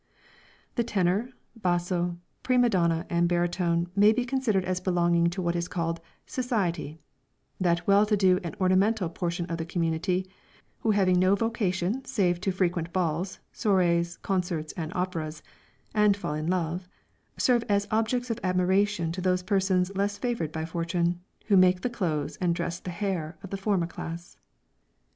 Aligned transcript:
The 0.77 0.83
tenor, 0.83 1.29
basso, 1.55 2.17
prima 2.41 2.71
donna 2.71 3.05
and 3.07 3.29
baritone 3.29 3.85
may 3.95 4.11
be 4.11 4.25
considered 4.25 4.65
as 4.65 4.79
belonging 4.79 5.29
to 5.29 5.43
what 5.43 5.55
is 5.55 5.67
called 5.67 6.01
"society;" 6.25 6.97
that 7.59 7.85
well 7.85 8.07
to 8.07 8.17
do 8.17 8.39
and 8.43 8.55
ornamental 8.59 9.09
portion 9.09 9.45
of 9.45 9.59
the 9.59 9.63
community, 9.67 10.27
who 10.79 10.89
having 10.89 11.19
no 11.19 11.35
vocation 11.35 12.03
save 12.03 12.41
to 12.41 12.51
frequent 12.51 12.91
balls, 12.91 13.37
soirées, 13.53 14.19
concerts 14.23 14.73
and 14.75 14.91
operas, 14.95 15.43
and 15.93 16.17
fall 16.17 16.33
in 16.33 16.47
love 16.47 16.87
serve 17.37 17.63
as 17.69 17.87
objects 17.91 18.31
of 18.31 18.39
admiration 18.43 19.11
to 19.11 19.21
those 19.21 19.43
persons 19.43 19.93
less 19.95 20.17
favoured 20.17 20.51
by 20.51 20.65
fortune, 20.65 21.21
who 21.45 21.55
make 21.55 21.81
the 21.81 21.91
clothes 21.91 22.37
and 22.37 22.55
dress 22.55 22.79
the 22.79 22.89
hair 22.89 23.37
of 23.43 23.51
the 23.51 23.55
former 23.57 23.85
class. 23.85 24.39